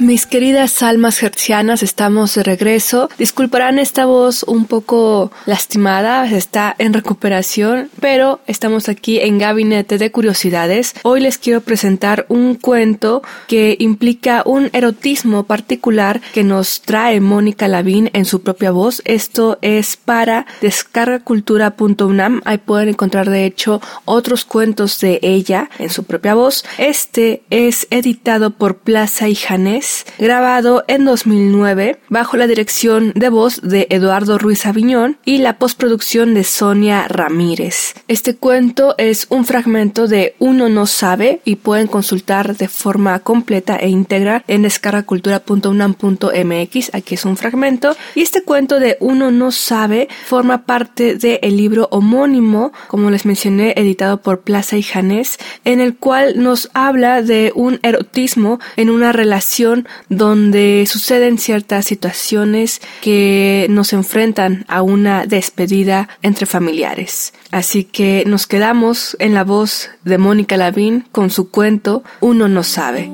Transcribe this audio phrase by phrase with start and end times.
[0.00, 3.10] Mis queridas almas hercianas, estamos de regreso.
[3.18, 10.12] Disculparán esta voz un poco lastimada, está en recuperación, pero estamos aquí en Gabinete de
[10.12, 10.94] Curiosidades.
[11.02, 17.66] Hoy les quiero presentar un cuento que implica un erotismo particular que nos trae Mónica
[17.66, 19.02] Lavín en su propia voz.
[19.04, 22.40] Esto es para descargacultura.unam.
[22.44, 26.64] Ahí pueden encontrar de hecho otros cuentos de ella en su propia voz.
[26.78, 29.87] Este es editado por Plaza y Janés
[30.18, 36.34] grabado en 2009 bajo la dirección de voz de Eduardo Ruiz Aviñón y la postproducción
[36.34, 37.94] de Sonia Ramírez.
[38.08, 43.76] Este cuento es un fragmento de Uno no sabe y pueden consultar de forma completa
[43.76, 46.94] e íntegra en descargacultura.unam.mx.
[46.94, 51.88] Aquí es un fragmento y este cuento de Uno no sabe forma parte del libro
[51.90, 57.52] homónimo, como les mencioné, editado por Plaza y Janés, en el cual nos habla de
[57.54, 59.77] un erotismo en una relación
[60.08, 67.32] donde suceden ciertas situaciones que nos enfrentan a una despedida entre familiares.
[67.50, 72.62] Así que nos quedamos en la voz de Mónica Lavín con su cuento Uno no
[72.62, 73.10] sabe.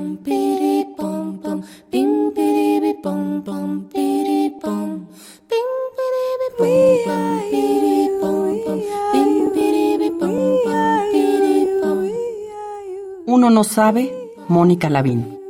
[13.26, 14.12] Uno no sabe,
[14.48, 15.43] Mónica Lavín.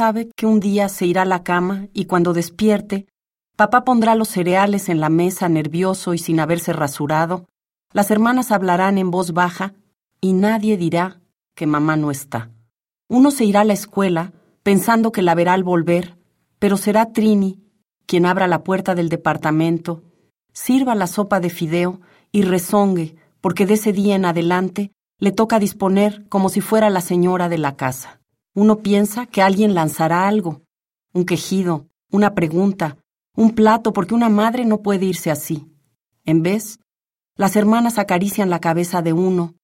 [0.00, 3.06] Sabe que un día se irá a la cama y cuando despierte,
[3.54, 7.44] papá pondrá los cereales en la mesa nervioso y sin haberse rasurado,
[7.92, 9.74] las hermanas hablarán en voz baja
[10.18, 11.20] y nadie dirá
[11.54, 12.48] que mamá no está.
[13.10, 14.32] Uno se irá a la escuela
[14.62, 16.16] pensando que la verá al volver,
[16.58, 17.60] pero será Trini
[18.06, 20.02] quien abra la puerta del departamento,
[20.54, 22.00] sirva la sopa de fideo
[22.32, 27.02] y rezongue, porque de ese día en adelante le toca disponer como si fuera la
[27.02, 28.19] señora de la casa.
[28.54, 30.62] Uno piensa que alguien lanzará algo,
[31.12, 32.98] un quejido, una pregunta,
[33.36, 35.66] un plato, porque una madre no puede irse así.
[36.24, 36.80] En vez,
[37.36, 39.54] las hermanas acarician la cabeza de uno,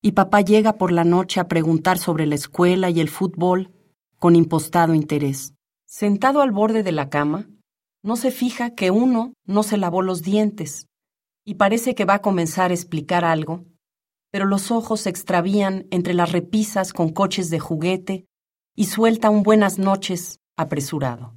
[0.00, 3.72] y papá llega por la noche a preguntar sobre la escuela y el fútbol
[4.18, 5.52] con impostado interés.
[5.84, 7.48] Sentado al borde de la cama,
[8.04, 10.86] no se fija que uno no se lavó los dientes,
[11.44, 13.64] y parece que va a comenzar a explicar algo,
[14.30, 18.26] pero los ojos se extravían entre las repisas con coches de juguete
[18.76, 21.32] y suelta un buenas noches apresurado.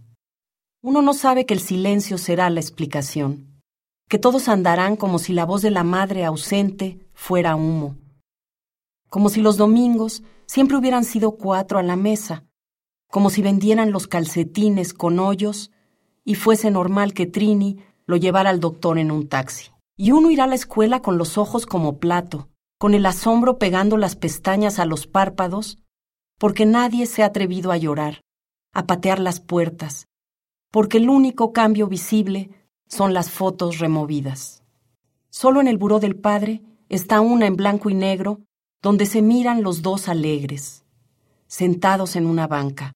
[0.81, 3.61] Uno no sabe que el silencio será la explicación,
[4.09, 7.95] que todos andarán como si la voz de la madre ausente fuera humo,
[9.09, 12.43] como si los domingos siempre hubieran sido cuatro a la mesa,
[13.09, 15.71] como si vendieran los calcetines con hoyos
[16.25, 19.71] y fuese normal que Trini lo llevara al doctor en un taxi.
[19.97, 23.97] Y uno irá a la escuela con los ojos como plato, con el asombro pegando
[23.97, 25.77] las pestañas a los párpados,
[26.39, 28.21] porque nadie se ha atrevido a llorar,
[28.73, 30.07] a patear las puertas,
[30.71, 32.49] porque el único cambio visible
[32.87, 34.63] son las fotos removidas.
[35.29, 38.41] Solo en el buró del padre está una en blanco y negro,
[38.81, 40.85] donde se miran los dos alegres,
[41.47, 42.93] sentados en una banca,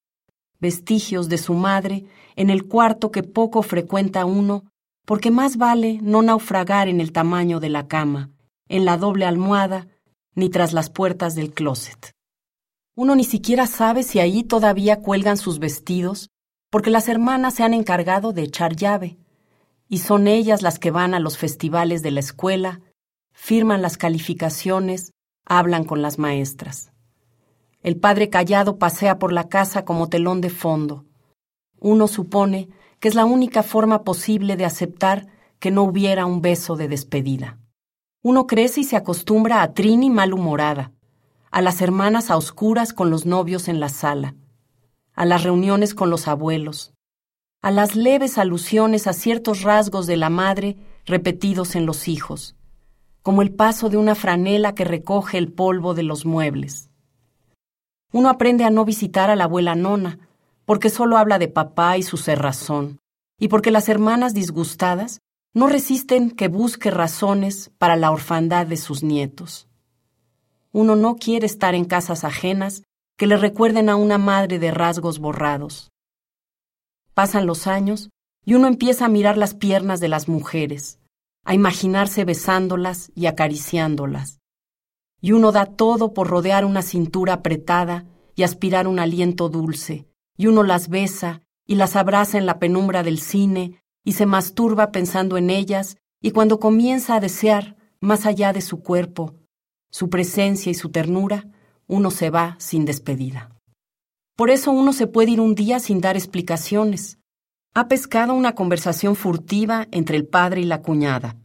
[0.59, 2.05] vestigios de su madre
[2.35, 4.63] en el cuarto que poco frecuenta uno,
[5.05, 8.31] porque más vale no naufragar en el tamaño de la cama,
[8.69, 9.87] en la doble almohada,
[10.33, 12.13] ni tras las puertas del closet.
[12.95, 16.29] Uno ni siquiera sabe si ahí todavía cuelgan sus vestidos,
[16.69, 19.17] porque las hermanas se han encargado de echar llave,
[19.89, 22.81] y son ellas las que van a los festivales de la escuela,
[23.31, 25.11] firman las calificaciones,
[25.45, 26.91] hablan con las maestras.
[27.81, 31.05] El padre callado pasea por la casa como telón de fondo.
[31.79, 32.69] Uno supone
[32.99, 35.27] que es la única forma posible de aceptar
[35.59, 37.59] que no hubiera un beso de despedida.
[38.21, 40.93] Uno crece y se acostumbra a Trini malhumorada,
[41.53, 44.33] a las hermanas a oscuras con los novios en la sala,
[45.13, 46.95] a las reuniones con los abuelos,
[47.61, 52.55] a las leves alusiones a ciertos rasgos de la madre repetidos en los hijos,
[53.21, 56.89] como el paso de una franela que recoge el polvo de los muebles.
[58.11, 60.27] Uno aprende a no visitar a la abuela nona,
[60.65, 62.99] porque solo habla de papá y su cerrazón,
[63.39, 65.19] y porque las hermanas disgustadas
[65.53, 69.67] no resisten que busque razones para la orfandad de sus nietos.
[70.73, 72.81] Uno no quiere estar en casas ajenas
[73.15, 75.91] que le recuerden a una madre de rasgos borrados.
[77.13, 78.09] Pasan los años
[78.43, 80.99] y uno empieza a mirar las piernas de las mujeres,
[81.45, 84.39] a imaginarse besándolas y acariciándolas.
[85.21, 88.05] Y uno da todo por rodear una cintura apretada
[88.35, 93.03] y aspirar un aliento dulce, y uno las besa y las abraza en la penumbra
[93.03, 98.51] del cine y se masturba pensando en ellas, y cuando comienza a desear, más allá
[98.51, 99.35] de su cuerpo,
[99.93, 101.45] su presencia y su ternura,
[101.87, 103.51] uno se va sin despedida.
[104.35, 107.19] Por eso uno se puede ir un día sin dar explicaciones.
[107.75, 111.37] Ha pescado una conversación furtiva entre el padre y la cuñada.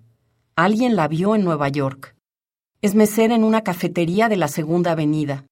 [0.57, 2.17] Alguien la vio en Nueva York.
[2.81, 5.45] Es mesera en una cafetería de la Segunda Avenida.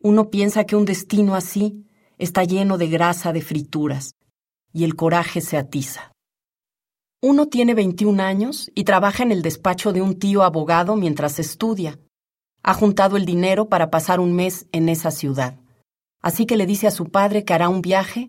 [0.00, 1.86] Uno piensa que un destino así
[2.18, 4.14] está lleno de grasa de frituras
[4.74, 6.12] y el coraje se atiza.
[7.20, 11.98] Uno tiene 21 años y trabaja en el despacho de un tío abogado mientras estudia.
[12.62, 15.58] Ha juntado el dinero para pasar un mes en esa ciudad.
[16.20, 18.28] Así que le dice a su padre que hará un viaje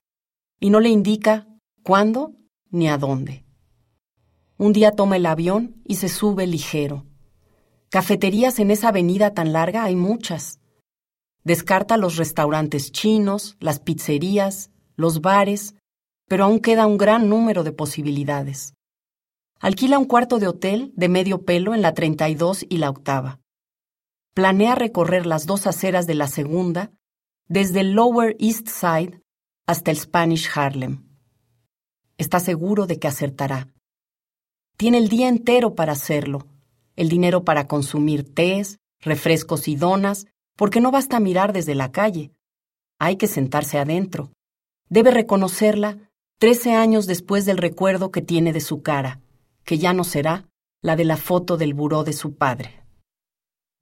[0.60, 1.48] y no le indica
[1.84, 2.34] cuándo
[2.72, 3.46] ni a dónde.
[4.58, 7.06] Un día toma el avión y se sube ligero.
[7.90, 10.62] Cafeterías en esa avenida tan larga hay muchas.
[11.44, 15.76] Descarta los restaurantes chinos, las pizzerías, los bares,
[16.28, 18.74] pero aún queda un gran número de posibilidades.
[19.62, 23.42] Alquila un cuarto de hotel de medio pelo en la 32 y la octava.
[24.34, 26.92] Planea recorrer las dos aceras de la segunda,
[27.48, 29.22] desde el Lower East Side
[29.68, 31.04] hasta el Spanish Harlem.
[32.18, 33.68] Está seguro de que acertará.
[34.78, 36.48] Tiene el día entero para hacerlo,
[36.96, 42.32] el dinero para consumir tés, refrescos y donas porque no basta mirar desde la calle.
[42.98, 44.32] Hay que sentarse adentro.
[44.88, 45.98] Debe reconocerla
[46.38, 49.20] trece años después del recuerdo que tiene de su cara,
[49.70, 50.50] que ya no será
[50.82, 52.84] la de la foto del buró de su padre.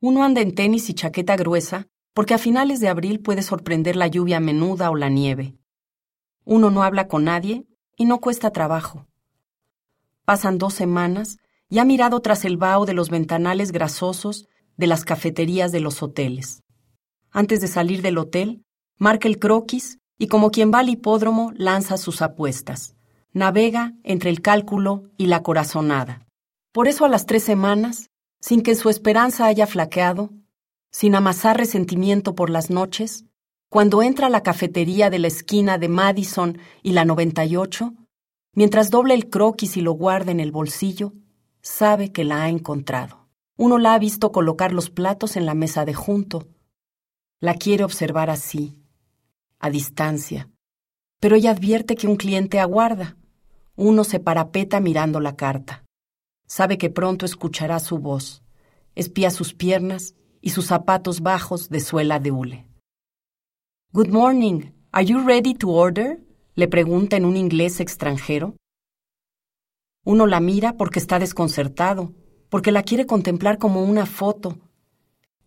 [0.02, 4.08] Uno anda en tenis y chaqueta gruesa porque a finales de abril puede sorprender la
[4.08, 5.56] lluvia menuda o la nieve.
[6.44, 9.08] Uno no habla con nadie y no cuesta trabajo.
[10.26, 11.38] Pasan dos semanas
[11.70, 14.46] y ha mirado tras el vaho de los ventanales grasosos
[14.76, 16.64] de las cafeterías de los hoteles.
[17.32, 18.66] Antes de salir del hotel,
[18.98, 22.97] marca el croquis y como quien va al hipódromo lanza sus apuestas.
[23.34, 26.26] Navega entre el cálculo y la corazonada.
[26.72, 28.10] Por eso a las tres semanas,
[28.40, 30.30] sin que su esperanza haya flaqueado,
[30.92, 33.26] sin amasar resentimiento por las noches,
[33.70, 37.94] cuando entra a la cafetería de la esquina de Madison y la 98,
[38.54, 41.14] mientras dobla el croquis y lo guarda en el bolsillo,
[41.62, 43.28] sabe que la ha encontrado.
[43.58, 46.48] Uno la ha visto colocar los platos en la mesa de junto,
[47.40, 48.80] la quiere observar así,
[49.60, 50.50] a distancia,
[51.20, 53.18] pero ella advierte que un cliente aguarda.
[53.76, 55.84] Uno se parapeta mirando la carta.
[56.48, 58.44] Sabe que pronto escuchará su voz.
[58.96, 62.66] Espía sus piernas y sus zapatos bajos de suela de hule.
[63.94, 64.72] Good morning.
[64.92, 66.24] Are you ready to order?
[66.56, 68.56] le pregunta en un inglés extranjero.
[70.04, 72.14] Uno la mira porque está desconcertado,
[72.50, 74.58] porque la quiere contemplar como una foto.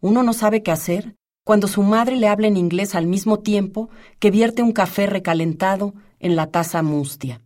[0.01, 3.91] Uno no sabe qué hacer cuando su madre le habla en inglés al mismo tiempo
[4.19, 7.43] que vierte un café recalentado en la taza mustia.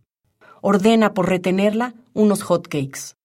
[0.61, 3.15] Ordena por retenerla unos hot cakes.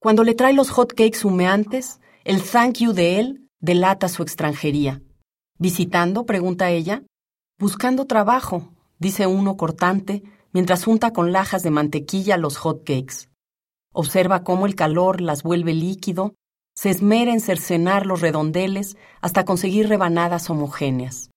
[0.00, 5.02] Cuando le trae los hot cakes humeantes, el thank you de él delata su extranjería.
[5.58, 6.24] ¿Visitando?
[6.24, 7.02] pregunta ella.
[7.58, 10.22] Buscando trabajo, dice uno cortante,
[10.52, 13.28] mientras unta con lajas de mantequilla los hot cakes.
[13.92, 16.34] Observa cómo el calor las vuelve líquido
[16.78, 21.32] se esmera en cercenar los redondeles hasta conseguir rebanadas homogéneas.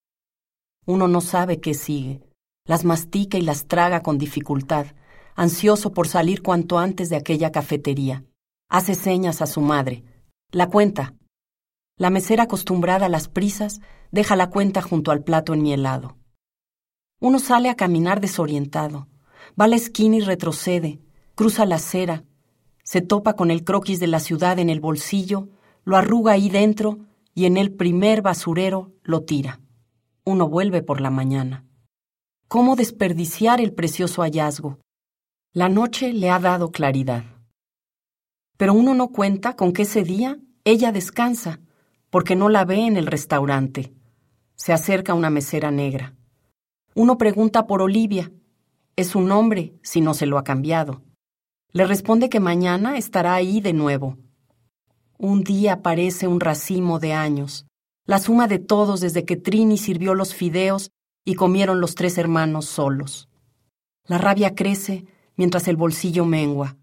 [0.86, 2.21] Uno no sabe qué sigue,
[2.67, 4.86] las mastica y las traga con dificultad,
[5.33, 8.24] ansioso por salir cuanto antes de aquella cafetería.
[8.69, 10.03] Hace señas a su madre.
[10.51, 11.15] La cuenta.
[11.98, 13.81] La mesera acostumbrada a las prisas
[14.12, 16.19] deja la cuenta junto al plato en mi helado.
[17.19, 19.07] Uno sale a caminar desorientado.
[19.60, 21.00] Va a la esquina y retrocede,
[21.33, 22.25] cruza la acera,
[22.83, 25.50] se topa con el croquis de la ciudad en el bolsillo,
[25.83, 27.00] lo arruga ahí dentro
[27.33, 29.59] y en el primer basurero lo tira.
[30.23, 31.65] Uno vuelve por la mañana.
[32.47, 34.79] ¿Cómo desperdiciar el precioso hallazgo?
[35.53, 37.23] La noche le ha dado claridad.
[38.57, 41.59] Pero uno no cuenta con que ese día ella descansa,
[42.09, 43.93] porque no la ve en el restaurante.
[44.55, 46.15] Se acerca una mesera negra.
[46.93, 48.31] Uno pregunta por Olivia.
[48.95, 51.01] Es su nombre, si no se lo ha cambiado.
[51.73, 54.17] Le responde que mañana estará ahí de nuevo.
[55.17, 57.65] Un día parece un racimo de años,
[58.05, 60.91] la suma de todos desde que Trini sirvió los fideos
[61.23, 63.29] y comieron los tres hermanos solos.
[64.05, 65.05] La rabia crece
[65.37, 66.75] mientras el bolsillo mengua.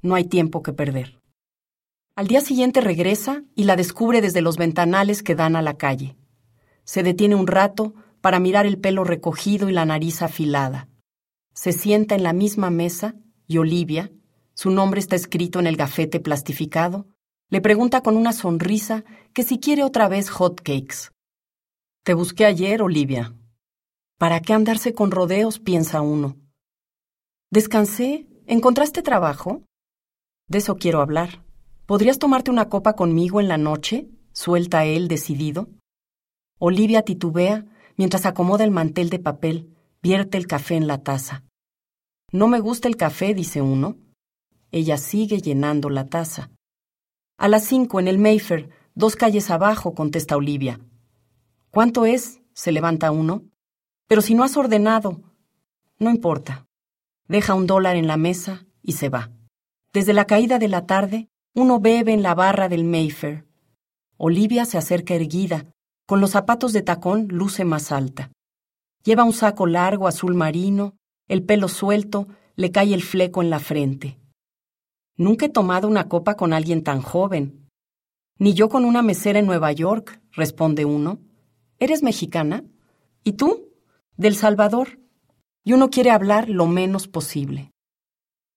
[0.00, 1.20] No hay tiempo que perder.
[2.16, 6.16] Al día siguiente regresa y la descubre desde los ventanales que dan a la calle.
[6.84, 10.88] Se detiene un rato para mirar el pelo recogido y la nariz afilada.
[11.52, 13.14] Se sienta en la misma mesa
[13.50, 14.12] y Olivia,
[14.54, 17.08] su nombre está escrito en el gafete plastificado,
[17.48, 19.04] le pregunta con una sonrisa
[19.34, 21.10] que si quiere otra vez hot cakes.
[22.04, 23.34] Te busqué ayer, Olivia.
[24.18, 25.58] ¿Para qué andarse con rodeos?
[25.58, 26.36] piensa uno.
[27.50, 28.28] Descansé.
[28.46, 29.64] ¿Encontraste trabajo?
[30.46, 31.42] De eso quiero hablar.
[31.86, 34.10] ¿Podrías tomarte una copa conmigo en la noche?
[34.32, 35.68] suelta él decidido.
[36.60, 37.66] Olivia titubea
[37.96, 41.42] mientras acomoda el mantel de papel, vierte el café en la taza.
[42.32, 43.96] No me gusta el café, dice uno.
[44.70, 46.50] Ella sigue llenando la taza.
[47.36, 50.80] A las cinco en el Mayfair, dos calles abajo, contesta Olivia.
[51.70, 52.40] ¿Cuánto es?
[52.52, 53.44] se levanta uno.
[54.06, 55.22] Pero si no has ordenado.
[55.98, 56.66] No importa.
[57.26, 59.30] Deja un dólar en la mesa y se va.
[59.92, 63.46] Desde la caída de la tarde, uno bebe en la barra del Mayfair.
[64.16, 65.66] Olivia se acerca erguida,
[66.06, 68.30] con los zapatos de tacón luce más alta.
[69.02, 70.96] Lleva un saco largo azul marino,
[71.30, 74.18] el pelo suelto, le cae el fleco en la frente.
[75.16, 77.68] Nunca he tomado una copa con alguien tan joven.
[78.38, 81.20] Ni yo con una mesera en Nueva York, responde uno.
[81.78, 82.64] ¿Eres mexicana?
[83.24, 83.70] ¿Y tú?
[84.16, 84.98] Del Salvador.
[85.64, 87.70] Y uno quiere hablar lo menos posible.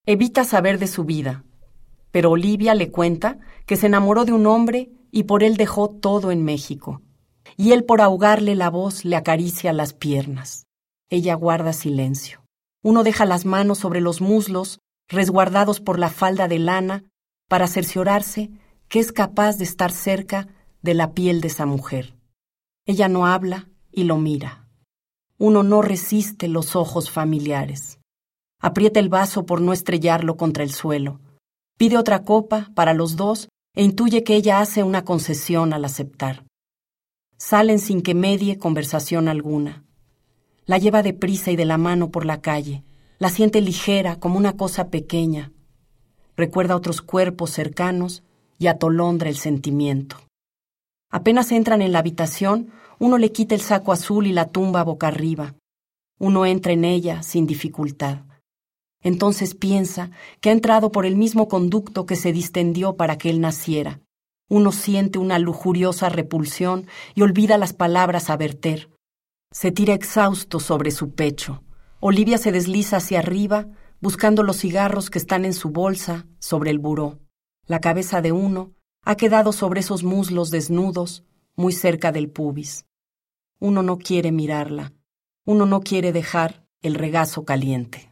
[0.06, 1.46] Evita saber de su vida,
[2.12, 6.32] pero Olivia le cuenta que se enamoró de un hombre y por él dejó todo
[6.32, 7.01] en México
[7.58, 10.65] y él por ahogarle la voz le acaricia las piernas.
[11.10, 12.42] Ella guarda silencio.
[12.83, 17.05] Uno deja las manos sobre los muslos, resguardados por la falda de lana,
[17.49, 18.51] para cerciorarse
[18.89, 20.47] que es capaz de estar cerca
[20.81, 22.15] de la piel de esa mujer.
[22.85, 24.67] Ella no habla y lo mira.
[25.37, 27.99] Uno no resiste los ojos familiares.
[28.59, 31.21] Aprieta el vaso por no estrellarlo contra el suelo.
[31.77, 36.45] Pide otra copa para los dos e intuye que ella hace una concesión al aceptar.
[37.37, 39.83] Salen sin que medie conversación alguna.
[40.65, 42.84] La lleva deprisa y de la mano por la calle.
[43.20, 45.51] La siente ligera como una cosa pequeña.
[46.36, 48.24] Recuerda otros cuerpos cercanos
[48.58, 50.17] y atolondra el sentimiento.
[51.10, 55.08] Apenas entran en la habitación, uno le quita el saco azul y la tumba boca
[55.08, 55.55] arriba.
[56.20, 58.20] Uno entra en ella sin dificultad.
[59.01, 63.41] Entonces piensa que ha entrado por el mismo conducto que se distendió para que él
[63.41, 64.00] naciera,
[64.53, 68.92] uno siente una lujuriosa repulsión y olvida las palabras a verter.
[69.53, 71.63] Se tira exhausto sobre su pecho.
[72.00, 73.67] Olivia se desliza hacia arriba,
[74.01, 77.19] buscando los cigarros que están en su bolsa, sobre el buró.
[77.67, 78.72] La cabeza de uno
[79.03, 81.24] ha quedado sobre esos muslos desnudos,
[81.55, 82.88] muy cerca del pubis.
[83.60, 84.91] Uno no quiere mirarla.
[85.45, 88.12] Uno no quiere dejar el regazo caliente.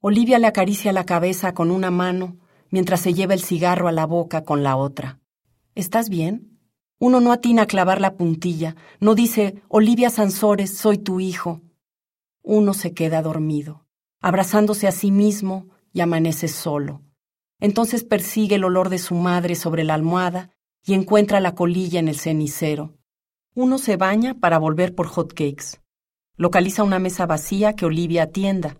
[0.00, 2.36] Olivia le acaricia la cabeza con una mano
[2.68, 5.20] mientras se lleva el cigarro a la boca con la otra.
[5.76, 6.49] ¿Estás bien?
[7.02, 11.62] Uno no atina a clavar la puntilla, no dice, Olivia Sansores, soy tu hijo.
[12.42, 13.86] Uno se queda dormido,
[14.20, 17.00] abrazándose a sí mismo y amanece solo.
[17.58, 20.50] Entonces persigue el olor de su madre sobre la almohada
[20.84, 22.98] y encuentra la colilla en el cenicero.
[23.54, 25.80] Uno se baña para volver por hot cakes.
[26.36, 28.76] Localiza una mesa vacía que Olivia atienda.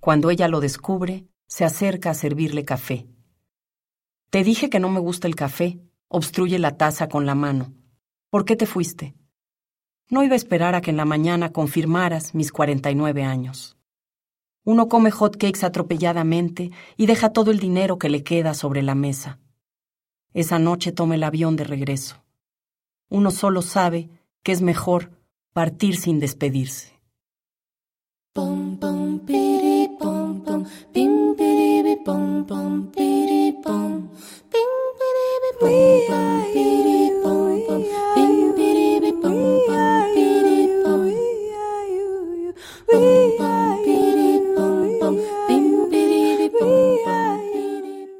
[0.00, 3.06] Cuando ella lo descubre, se acerca a servirle café.
[4.28, 7.72] Te dije que no me gusta el café, Obstruye la taza con la mano.
[8.30, 9.14] ¿Por qué te fuiste?
[10.08, 13.76] No iba a esperar a que en la mañana confirmaras mis 49 años.
[14.64, 18.94] Uno come hot cakes atropelladamente y deja todo el dinero que le queda sobre la
[18.94, 19.40] mesa.
[20.32, 22.22] Esa noche toma el avión de regreso.
[23.08, 24.10] Uno solo sabe
[24.42, 25.10] que es mejor
[25.52, 27.00] partir sin despedirse.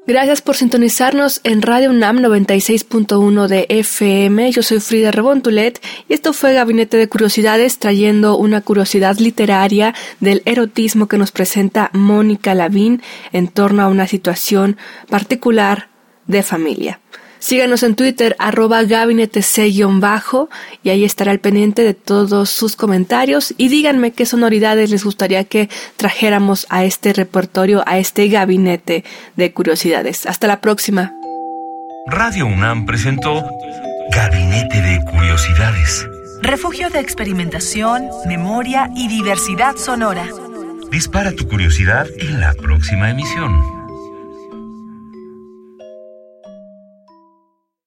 [0.07, 4.51] Gracias por sintonizarnos en Radio UNAM 96.1 de FM.
[4.51, 10.41] Yo soy Frida Rebontulet y esto fue Gabinete de Curiosidades trayendo una curiosidad literaria del
[10.45, 13.01] erotismo que nos presenta Mónica Lavín
[13.33, 14.77] en torno a una situación
[15.09, 15.89] particular
[16.27, 16.99] de familia.
[17.39, 19.41] Síganos en Twitter, arroba gabinete
[19.99, 20.49] bajo
[20.83, 25.43] y ahí estará al pendiente de todos sus comentarios y díganme qué sonoridades les gustaría
[25.43, 29.03] que trajéramos a este repertorio, a este gabinete
[29.35, 30.25] de curiosidades.
[30.25, 31.13] Hasta la próxima.
[32.07, 33.43] Radio UNAM presentó
[34.11, 36.07] Gabinete de Curiosidades.
[36.41, 40.25] Refugio de experimentación, memoria y diversidad sonora.
[40.89, 43.76] Dispara tu curiosidad en la próxima emisión.